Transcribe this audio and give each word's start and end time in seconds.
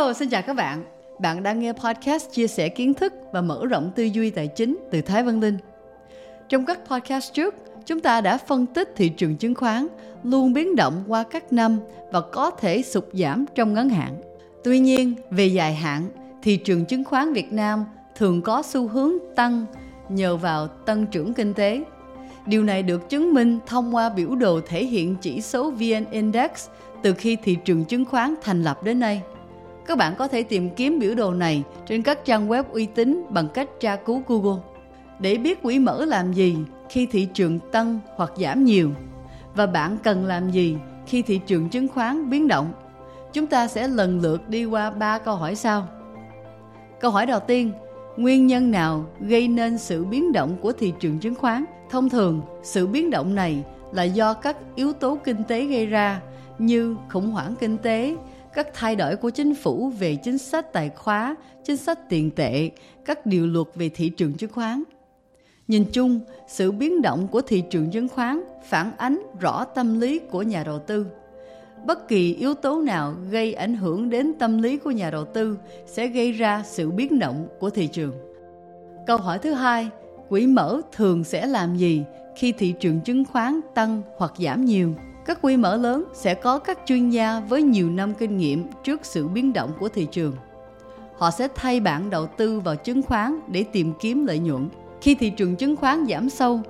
Hello, 0.00 0.12
xin 0.12 0.28
chào 0.28 0.42
các 0.42 0.56
bạn. 0.56 0.84
Bạn 1.18 1.42
đang 1.42 1.60
nghe 1.60 1.72
podcast 1.72 2.32
chia 2.32 2.46
sẻ 2.46 2.68
kiến 2.68 2.94
thức 2.94 3.14
và 3.32 3.40
mở 3.40 3.66
rộng 3.66 3.92
tư 3.96 4.04
duy 4.04 4.30
tài 4.30 4.46
chính 4.46 4.78
từ 4.90 5.00
Thái 5.00 5.22
Văn 5.22 5.40
Linh. 5.40 5.58
Trong 6.48 6.66
các 6.66 6.80
podcast 6.86 7.34
trước, 7.34 7.54
chúng 7.86 8.00
ta 8.00 8.20
đã 8.20 8.38
phân 8.38 8.66
tích 8.66 8.92
thị 8.96 9.08
trường 9.08 9.36
chứng 9.36 9.54
khoán 9.54 9.86
luôn 10.24 10.52
biến 10.52 10.76
động 10.76 11.04
qua 11.08 11.24
các 11.30 11.52
năm 11.52 11.78
và 12.12 12.20
có 12.20 12.50
thể 12.50 12.82
sụt 12.82 13.04
giảm 13.12 13.44
trong 13.54 13.74
ngắn 13.74 13.88
hạn. 13.88 14.16
Tuy 14.64 14.78
nhiên, 14.78 15.14
về 15.30 15.46
dài 15.46 15.74
hạn, 15.74 16.08
thị 16.42 16.56
trường 16.56 16.84
chứng 16.84 17.04
khoán 17.04 17.32
Việt 17.32 17.52
Nam 17.52 17.84
thường 18.16 18.42
có 18.42 18.62
xu 18.62 18.88
hướng 18.88 19.12
tăng 19.36 19.66
nhờ 20.08 20.36
vào 20.36 20.66
tăng 20.68 21.06
trưởng 21.06 21.34
kinh 21.34 21.54
tế. 21.54 21.82
Điều 22.46 22.64
này 22.64 22.82
được 22.82 23.08
chứng 23.08 23.34
minh 23.34 23.58
thông 23.66 23.94
qua 23.94 24.08
biểu 24.08 24.34
đồ 24.34 24.60
thể 24.68 24.84
hiện 24.84 25.16
chỉ 25.20 25.40
số 25.40 25.70
VN 25.70 26.04
Index 26.10 26.50
từ 27.02 27.12
khi 27.12 27.36
thị 27.36 27.56
trường 27.64 27.84
chứng 27.84 28.04
khoán 28.04 28.34
thành 28.42 28.62
lập 28.62 28.82
đến 28.82 29.00
nay. 29.00 29.22
Các 29.90 29.98
bạn 29.98 30.14
có 30.18 30.28
thể 30.28 30.42
tìm 30.42 30.70
kiếm 30.70 30.98
biểu 30.98 31.14
đồ 31.14 31.32
này 31.32 31.62
trên 31.86 32.02
các 32.02 32.24
trang 32.24 32.48
web 32.48 32.64
uy 32.72 32.86
tín 32.86 33.24
bằng 33.30 33.48
cách 33.48 33.68
tra 33.80 33.96
cứu 33.96 34.22
Google. 34.26 34.62
Để 35.18 35.36
biết 35.36 35.62
quỹ 35.62 35.78
mở 35.78 36.04
làm 36.04 36.32
gì 36.32 36.56
khi 36.88 37.06
thị 37.06 37.28
trường 37.34 37.58
tăng 37.72 37.98
hoặc 38.16 38.32
giảm 38.36 38.64
nhiều 38.64 38.90
và 39.54 39.66
bạn 39.66 39.96
cần 40.02 40.24
làm 40.24 40.50
gì 40.50 40.76
khi 41.06 41.22
thị 41.22 41.40
trường 41.46 41.68
chứng 41.68 41.88
khoán 41.88 42.30
biến 42.30 42.48
động. 42.48 42.72
Chúng 43.32 43.46
ta 43.46 43.66
sẽ 43.66 43.88
lần 43.88 44.20
lượt 44.20 44.48
đi 44.48 44.64
qua 44.64 44.90
ba 44.90 45.18
câu 45.18 45.36
hỏi 45.36 45.54
sau. 45.54 45.88
Câu 47.00 47.10
hỏi 47.10 47.26
đầu 47.26 47.40
tiên, 47.40 47.72
nguyên 48.16 48.46
nhân 48.46 48.70
nào 48.70 49.04
gây 49.20 49.48
nên 49.48 49.78
sự 49.78 50.04
biến 50.04 50.32
động 50.32 50.56
của 50.60 50.72
thị 50.72 50.92
trường 51.00 51.18
chứng 51.18 51.34
khoán? 51.34 51.64
Thông 51.90 52.08
thường, 52.08 52.42
sự 52.62 52.86
biến 52.86 53.10
động 53.10 53.34
này 53.34 53.64
là 53.92 54.02
do 54.02 54.34
các 54.34 54.56
yếu 54.74 54.92
tố 54.92 55.18
kinh 55.24 55.44
tế 55.44 55.64
gây 55.64 55.86
ra 55.86 56.20
như 56.58 56.96
khủng 57.10 57.30
hoảng 57.30 57.54
kinh 57.60 57.78
tế, 57.78 58.16
các 58.54 58.68
thay 58.74 58.96
đổi 58.96 59.16
của 59.16 59.30
chính 59.30 59.54
phủ 59.54 59.88
về 59.88 60.16
chính 60.16 60.38
sách 60.38 60.72
tài 60.72 60.90
khóa, 60.90 61.36
chính 61.64 61.76
sách 61.76 62.08
tiền 62.08 62.30
tệ, 62.30 62.70
các 63.04 63.26
điều 63.26 63.46
luật 63.46 63.66
về 63.74 63.88
thị 63.88 64.08
trường 64.08 64.32
chứng 64.32 64.52
khoán. 64.52 64.82
Nhìn 65.68 65.84
chung, 65.92 66.20
sự 66.48 66.72
biến 66.72 67.02
động 67.02 67.28
của 67.28 67.40
thị 67.40 67.62
trường 67.70 67.90
chứng 67.90 68.08
khoán 68.08 68.42
phản 68.68 68.92
ánh 68.96 69.22
rõ 69.40 69.64
tâm 69.64 70.00
lý 70.00 70.18
của 70.18 70.42
nhà 70.42 70.64
đầu 70.64 70.78
tư. 70.78 71.06
Bất 71.86 72.08
kỳ 72.08 72.34
yếu 72.34 72.54
tố 72.54 72.82
nào 72.82 73.14
gây 73.30 73.54
ảnh 73.54 73.74
hưởng 73.74 74.10
đến 74.10 74.32
tâm 74.38 74.62
lý 74.62 74.76
của 74.76 74.90
nhà 74.90 75.10
đầu 75.10 75.24
tư 75.24 75.58
sẽ 75.86 76.06
gây 76.06 76.32
ra 76.32 76.62
sự 76.66 76.90
biến 76.90 77.18
động 77.18 77.48
của 77.58 77.70
thị 77.70 77.86
trường. 77.86 78.12
Câu 79.06 79.16
hỏi 79.16 79.38
thứ 79.38 79.52
hai, 79.52 79.88
quỹ 80.28 80.46
mở 80.46 80.80
thường 80.92 81.24
sẽ 81.24 81.46
làm 81.46 81.76
gì 81.76 82.04
khi 82.36 82.52
thị 82.52 82.74
trường 82.80 83.00
chứng 83.00 83.24
khoán 83.24 83.60
tăng 83.74 84.02
hoặc 84.16 84.32
giảm 84.38 84.64
nhiều? 84.64 84.94
Các 85.30 85.42
quỹ 85.42 85.56
mở 85.56 85.76
lớn 85.76 86.04
sẽ 86.12 86.34
có 86.34 86.58
các 86.58 86.78
chuyên 86.86 87.10
gia 87.10 87.40
với 87.40 87.62
nhiều 87.62 87.90
năm 87.90 88.14
kinh 88.14 88.36
nghiệm 88.36 88.64
trước 88.84 89.00
sự 89.04 89.28
biến 89.28 89.52
động 89.52 89.72
của 89.80 89.88
thị 89.88 90.06
trường. 90.10 90.32
Họ 91.18 91.30
sẽ 91.30 91.48
thay 91.54 91.80
bản 91.80 92.10
đầu 92.10 92.26
tư 92.26 92.60
vào 92.60 92.76
chứng 92.76 93.02
khoán 93.02 93.40
để 93.48 93.64
tìm 93.72 93.92
kiếm 94.00 94.26
lợi 94.26 94.38
nhuận. 94.38 94.68
Khi 95.00 95.14
thị 95.14 95.30
trường 95.30 95.56
chứng 95.56 95.76
khoán 95.76 96.06
giảm 96.08 96.30
sâu, 96.30 96.60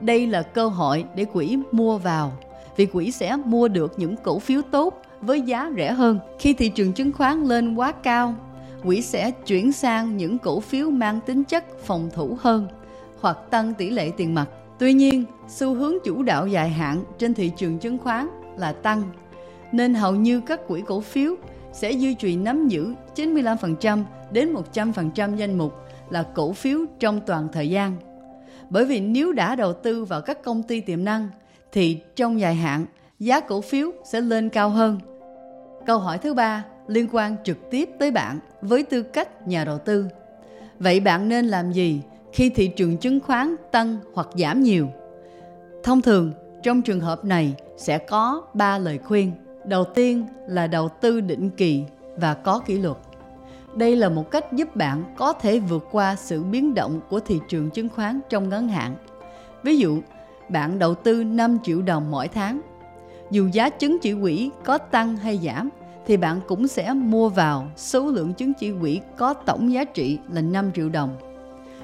đây 0.00 0.26
là 0.26 0.42
cơ 0.42 0.68
hội 0.68 1.04
để 1.14 1.24
quỹ 1.24 1.58
mua 1.72 1.98
vào 1.98 2.32
vì 2.76 2.86
quỹ 2.86 3.10
sẽ 3.10 3.36
mua 3.44 3.68
được 3.68 3.92
những 3.96 4.16
cổ 4.16 4.38
phiếu 4.38 4.62
tốt 4.70 5.02
với 5.20 5.40
giá 5.40 5.70
rẻ 5.76 5.92
hơn. 5.92 6.18
Khi 6.38 6.54
thị 6.54 6.68
trường 6.68 6.92
chứng 6.92 7.12
khoán 7.12 7.44
lên 7.44 7.74
quá 7.74 7.92
cao, 7.92 8.34
quỹ 8.82 9.02
sẽ 9.02 9.30
chuyển 9.30 9.72
sang 9.72 10.16
những 10.16 10.38
cổ 10.38 10.60
phiếu 10.60 10.90
mang 10.90 11.20
tính 11.26 11.44
chất 11.44 11.64
phòng 11.84 12.10
thủ 12.14 12.36
hơn 12.40 12.68
hoặc 13.20 13.38
tăng 13.50 13.74
tỷ 13.74 13.90
lệ 13.90 14.10
tiền 14.16 14.34
mặt. 14.34 14.46
Tuy 14.78 14.92
nhiên, 14.92 15.24
xu 15.48 15.74
hướng 15.74 15.94
chủ 16.04 16.22
đạo 16.22 16.46
dài 16.46 16.68
hạn 16.68 17.04
trên 17.18 17.34
thị 17.34 17.52
trường 17.56 17.78
chứng 17.78 17.98
khoán 17.98 18.28
là 18.56 18.72
tăng, 18.72 19.02
nên 19.72 19.94
hầu 19.94 20.14
như 20.14 20.40
các 20.40 20.60
quỹ 20.68 20.82
cổ 20.86 21.00
phiếu 21.00 21.34
sẽ 21.72 21.90
duy 21.90 22.14
trì 22.14 22.36
nắm 22.36 22.68
giữ 22.68 22.94
95% 23.14 24.04
đến 24.30 24.54
100% 24.74 25.36
danh 25.36 25.58
mục 25.58 25.74
là 26.10 26.22
cổ 26.34 26.52
phiếu 26.52 26.78
trong 26.98 27.20
toàn 27.26 27.48
thời 27.52 27.70
gian. 27.70 27.96
Bởi 28.70 28.84
vì 28.84 29.00
nếu 29.00 29.32
đã 29.32 29.56
đầu 29.56 29.72
tư 29.72 30.04
vào 30.04 30.20
các 30.20 30.42
công 30.42 30.62
ty 30.62 30.80
tiềm 30.80 31.04
năng 31.04 31.28
thì 31.72 32.00
trong 32.16 32.40
dài 32.40 32.54
hạn 32.54 32.86
giá 33.18 33.40
cổ 33.40 33.60
phiếu 33.60 33.90
sẽ 34.04 34.20
lên 34.20 34.48
cao 34.48 34.68
hơn. 34.70 35.00
Câu 35.86 35.98
hỏi 35.98 36.18
thứ 36.18 36.34
ba 36.34 36.64
liên 36.86 37.08
quan 37.12 37.36
trực 37.44 37.70
tiếp 37.70 37.90
tới 37.98 38.10
bạn 38.10 38.38
với 38.62 38.82
tư 38.82 39.02
cách 39.02 39.48
nhà 39.48 39.64
đầu 39.64 39.78
tư. 39.78 40.06
Vậy 40.78 41.00
bạn 41.00 41.28
nên 41.28 41.46
làm 41.46 41.72
gì 41.72 42.00
khi 42.34 42.50
thị 42.50 42.68
trường 42.68 42.96
chứng 42.96 43.20
khoán 43.20 43.54
tăng 43.70 43.96
hoặc 44.14 44.28
giảm 44.34 44.62
nhiều. 44.62 44.88
Thông 45.82 46.02
thường, 46.02 46.32
trong 46.62 46.82
trường 46.82 47.00
hợp 47.00 47.24
này 47.24 47.54
sẽ 47.76 47.98
có 47.98 48.42
3 48.54 48.78
lời 48.78 48.98
khuyên. 48.98 49.32
Đầu 49.64 49.84
tiên 49.84 50.26
là 50.46 50.66
đầu 50.66 50.88
tư 51.00 51.20
định 51.20 51.50
kỳ 51.50 51.84
và 52.16 52.34
có 52.34 52.58
kỷ 52.58 52.78
luật. 52.78 52.96
Đây 53.74 53.96
là 53.96 54.08
một 54.08 54.30
cách 54.30 54.52
giúp 54.52 54.76
bạn 54.76 55.04
có 55.16 55.32
thể 55.32 55.58
vượt 55.58 55.86
qua 55.90 56.16
sự 56.16 56.42
biến 56.42 56.74
động 56.74 57.00
của 57.10 57.20
thị 57.20 57.40
trường 57.48 57.70
chứng 57.70 57.88
khoán 57.88 58.20
trong 58.28 58.48
ngắn 58.48 58.68
hạn. 58.68 58.96
Ví 59.62 59.76
dụ, 59.76 60.00
bạn 60.48 60.78
đầu 60.78 60.94
tư 60.94 61.24
5 61.24 61.58
triệu 61.62 61.82
đồng 61.82 62.10
mỗi 62.10 62.28
tháng. 62.28 62.60
Dù 63.30 63.48
giá 63.52 63.68
chứng 63.70 63.98
chỉ 63.98 64.14
quỹ 64.20 64.50
có 64.64 64.78
tăng 64.78 65.16
hay 65.16 65.40
giảm 65.44 65.68
thì 66.06 66.16
bạn 66.16 66.40
cũng 66.48 66.68
sẽ 66.68 66.92
mua 66.92 67.28
vào 67.28 67.68
số 67.76 68.06
lượng 68.06 68.34
chứng 68.34 68.52
chỉ 68.54 68.72
quỹ 68.80 69.00
có 69.16 69.34
tổng 69.34 69.72
giá 69.72 69.84
trị 69.84 70.18
là 70.32 70.40
5 70.40 70.70
triệu 70.74 70.88
đồng 70.88 71.16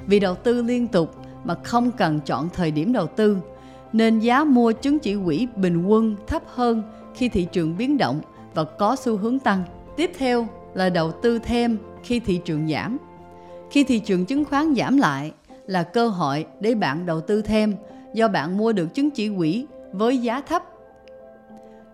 vì 0.07 0.21
đầu 0.21 0.35
tư 0.35 0.63
liên 0.63 0.87
tục 0.87 1.17
mà 1.45 1.55
không 1.65 1.91
cần 1.91 2.21
chọn 2.21 2.49
thời 2.49 2.71
điểm 2.71 2.93
đầu 2.93 3.07
tư, 3.07 3.37
nên 3.93 4.19
giá 4.19 4.45
mua 4.45 4.73
chứng 4.73 4.99
chỉ 4.99 5.17
quỹ 5.25 5.47
bình 5.57 5.87
quân 5.87 6.17
thấp 6.27 6.43
hơn 6.47 6.83
khi 7.15 7.29
thị 7.29 7.47
trường 7.53 7.77
biến 7.77 7.99
động 7.99 8.21
và 8.55 8.65
có 8.65 8.97
xu 8.97 9.17
hướng 9.17 9.39
tăng. 9.39 9.63
Tiếp 9.97 10.11
theo 10.19 10.47
là 10.75 10.89
đầu 10.89 11.13
tư 11.13 11.39
thêm 11.39 11.79
khi 12.03 12.21
thị 12.21 12.41
trường 12.45 12.69
giảm. 12.69 12.99
Khi 13.71 13.85
thị 13.85 13.99
trường 13.99 14.25
chứng 14.25 14.45
khoán 14.45 14.75
giảm 14.75 14.97
lại 14.97 15.33
là 15.67 15.83
cơ 15.83 16.09
hội 16.09 16.47
để 16.61 16.75
bạn 16.75 17.07
đầu 17.07 17.21
tư 17.21 17.43
thêm, 17.43 17.75
do 18.15 18.29
bạn 18.29 18.59
mua 18.59 18.73
được 18.73 18.95
chứng 18.95 19.11
chỉ 19.11 19.31
quỹ 19.37 19.67
với 19.93 20.19
giá 20.19 20.41
thấp. 20.41 20.63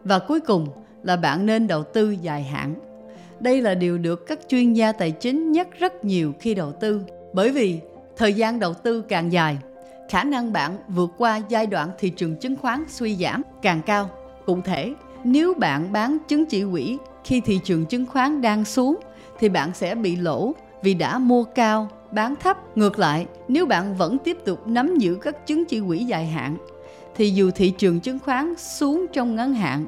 Và 0.05 0.19
cuối 0.19 0.41
cùng 0.41 0.69
là 1.03 1.17
bạn 1.17 1.47
nên 1.47 1.67
đầu 1.67 1.83
tư 1.83 2.11
dài 2.11 2.43
hạn. 2.43 2.75
Đây 3.41 3.63
là 3.63 3.75
điều 3.75 3.99
được 3.99 4.27
các 4.27 4.39
chuyên 4.49 4.73
gia 4.73 4.93
tài 4.93 5.11
chính 5.11 5.53
nhắc 5.53 5.69
rất 5.79 6.05
nhiều 6.05 6.33
khi 6.41 6.55
đầu 6.55 6.73
tư, 6.73 7.01
bởi 7.33 7.51
vì 7.51 7.81
thời 8.17 8.35
gian 8.35 8.59
đầu 8.59 8.75
tư 8.75 9.03
càng 9.03 9.33
dài, 9.33 9.59
khả 10.09 10.25
năng 10.25 10.53
bạn 10.53 10.77
vượt 10.89 11.11
qua 11.19 11.41
giai 11.49 11.67
đoạn 11.67 11.91
thị 11.99 12.11
trường 12.11 12.37
chứng 12.37 12.57
khoán 12.57 12.85
suy 12.89 13.17
giảm 13.17 13.43
càng 13.63 13.81
cao. 13.87 14.11
Cụ 14.47 14.61
thể, 14.65 14.95
nếu 15.25 15.55
bạn 15.55 15.93
bán 15.93 16.19
chứng 16.29 16.47
chỉ 16.47 16.65
quỹ 16.73 16.99
khi 17.25 17.41
thị 17.41 17.61
trường 17.65 17.87
chứng 17.87 18.07
khoán 18.07 18.43
đang 18.43 18.65
xuống 18.65 18.97
thì 19.39 19.49
bạn 19.49 19.71
sẽ 19.75 19.95
bị 19.95 20.17
lỗ 20.17 20.53
vì 20.83 20.95
đã 20.95 21.19
mua 21.19 21.45
cao, 21.45 21.89
bán 22.11 22.35
thấp. 22.37 22.77
Ngược 22.77 22.99
lại, 22.99 23.27
nếu 23.49 23.67
bạn 23.67 23.97
vẫn 23.97 24.19
tiếp 24.19 24.39
tục 24.45 24.67
nắm 24.67 24.97
giữ 24.99 25.19
các 25.23 25.47
chứng 25.47 25.65
chỉ 25.65 25.81
quỹ 25.81 25.99
dài 25.99 26.27
hạn 26.27 26.57
thì 27.17 27.31
dù 27.31 27.51
thị 27.51 27.71
trường 27.71 28.01
chứng 28.01 28.19
khoán 28.19 28.55
xuống 28.57 29.07
trong 29.13 29.37
ngắn 29.37 29.55
hạn 29.55 29.87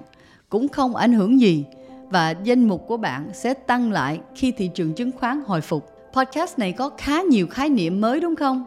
cũng 0.48 0.68
không 0.68 0.96
ảnh 0.96 1.12
hưởng 1.12 1.40
gì 1.40 1.64
và 2.10 2.30
danh 2.30 2.68
mục 2.68 2.84
của 2.88 2.96
bạn 2.96 3.30
sẽ 3.32 3.54
tăng 3.54 3.92
lại 3.92 4.20
khi 4.34 4.52
thị 4.52 4.70
trường 4.74 4.92
chứng 4.92 5.10
khoán 5.12 5.42
hồi 5.46 5.60
phục 5.60 5.97
podcast 6.18 6.58
này 6.58 6.72
có 6.72 6.90
khá 6.98 7.22
nhiều 7.22 7.46
khái 7.46 7.68
niệm 7.68 8.00
mới 8.00 8.20
đúng 8.20 8.36
không? 8.36 8.64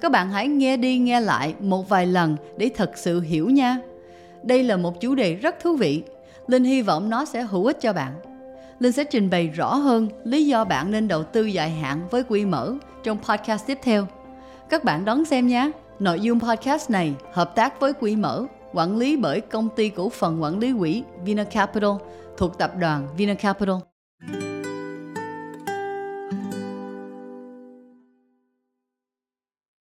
Các 0.00 0.12
bạn 0.12 0.30
hãy 0.30 0.48
nghe 0.48 0.76
đi 0.76 0.98
nghe 0.98 1.20
lại 1.20 1.54
một 1.60 1.88
vài 1.88 2.06
lần 2.06 2.36
để 2.56 2.70
thật 2.76 2.90
sự 2.94 3.20
hiểu 3.20 3.50
nha. 3.50 3.78
Đây 4.42 4.62
là 4.62 4.76
một 4.76 5.00
chủ 5.00 5.14
đề 5.14 5.34
rất 5.34 5.60
thú 5.60 5.76
vị. 5.76 6.02
Linh 6.46 6.64
hy 6.64 6.82
vọng 6.82 7.10
nó 7.10 7.24
sẽ 7.24 7.42
hữu 7.42 7.66
ích 7.66 7.80
cho 7.80 7.92
bạn. 7.92 8.12
Linh 8.78 8.92
sẽ 8.92 9.04
trình 9.04 9.30
bày 9.30 9.48
rõ 9.48 9.74
hơn 9.74 10.08
lý 10.24 10.46
do 10.46 10.64
bạn 10.64 10.90
nên 10.90 11.08
đầu 11.08 11.24
tư 11.24 11.44
dài 11.44 11.70
hạn 11.70 12.00
với 12.10 12.22
quỹ 12.22 12.44
mở 12.44 12.74
trong 13.02 13.18
podcast 13.18 13.66
tiếp 13.66 13.78
theo. 13.82 14.06
Các 14.68 14.84
bạn 14.84 15.04
đón 15.04 15.24
xem 15.24 15.46
nhé. 15.46 15.70
Nội 15.98 16.20
dung 16.20 16.40
podcast 16.40 16.90
này 16.90 17.14
hợp 17.32 17.54
tác 17.54 17.80
với 17.80 17.92
quỹ 17.92 18.16
mở, 18.16 18.44
quản 18.72 18.96
lý 18.96 19.16
bởi 19.16 19.40
công 19.40 19.68
ty 19.76 19.88
cổ 19.88 20.08
phần 20.08 20.42
quản 20.42 20.58
lý 20.58 20.72
quỹ 20.78 21.02
Vina 21.24 21.44
Capital 21.44 21.90
thuộc 22.36 22.58
tập 22.58 22.72
đoàn 22.78 23.08
Vina 23.16 23.34
Capital. 23.34 23.93